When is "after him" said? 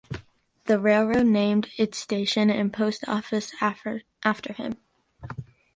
3.61-4.77